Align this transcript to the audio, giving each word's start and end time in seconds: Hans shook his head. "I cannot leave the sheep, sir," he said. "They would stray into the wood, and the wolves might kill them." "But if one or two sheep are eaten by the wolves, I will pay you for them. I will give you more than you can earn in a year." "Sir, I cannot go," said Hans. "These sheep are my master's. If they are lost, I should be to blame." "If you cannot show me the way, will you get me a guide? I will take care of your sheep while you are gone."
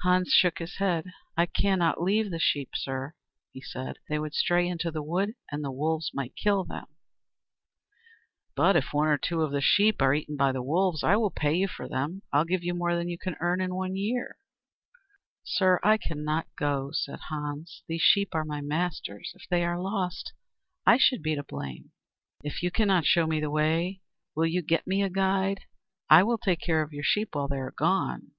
Hans 0.00 0.30
shook 0.30 0.58
his 0.58 0.76
head. 0.76 1.12
"I 1.36 1.44
cannot 1.44 2.00
leave 2.00 2.30
the 2.30 2.38
sheep, 2.38 2.70
sir," 2.74 3.14
he 3.52 3.60
said. 3.60 3.98
"They 4.08 4.18
would 4.18 4.32
stray 4.32 4.66
into 4.66 4.90
the 4.90 5.02
wood, 5.02 5.34
and 5.52 5.62
the 5.62 5.70
wolves 5.70 6.12
might 6.14 6.34
kill 6.34 6.64
them." 6.64 6.86
"But 8.56 8.74
if 8.74 8.94
one 8.94 9.08
or 9.08 9.18
two 9.18 9.46
sheep 9.60 10.00
are 10.00 10.14
eaten 10.14 10.38
by 10.38 10.52
the 10.52 10.62
wolves, 10.62 11.04
I 11.04 11.16
will 11.16 11.28
pay 11.30 11.52
you 11.52 11.68
for 11.68 11.86
them. 11.90 12.22
I 12.32 12.38
will 12.38 12.46
give 12.46 12.64
you 12.64 12.72
more 12.72 12.96
than 12.96 13.10
you 13.10 13.18
can 13.18 13.36
earn 13.38 13.60
in 13.60 13.70
a 13.70 13.88
year." 13.90 14.38
"Sir, 15.44 15.78
I 15.82 15.98
cannot 15.98 16.46
go," 16.56 16.90
said 16.94 17.20
Hans. 17.28 17.82
"These 17.86 18.00
sheep 18.00 18.34
are 18.34 18.46
my 18.46 18.62
master's. 18.62 19.30
If 19.34 19.46
they 19.50 19.62
are 19.62 19.78
lost, 19.78 20.32
I 20.86 20.96
should 20.96 21.20
be 21.22 21.34
to 21.34 21.42
blame." 21.42 21.90
"If 22.42 22.62
you 22.62 22.70
cannot 22.70 23.04
show 23.04 23.26
me 23.26 23.40
the 23.40 23.50
way, 23.50 24.00
will 24.34 24.46
you 24.46 24.62
get 24.62 24.86
me 24.86 25.02
a 25.02 25.10
guide? 25.10 25.64
I 26.08 26.22
will 26.22 26.38
take 26.38 26.62
care 26.62 26.80
of 26.80 26.94
your 26.94 27.04
sheep 27.04 27.34
while 27.34 27.48
you 27.50 27.58
are 27.58 27.72
gone." 27.76 28.30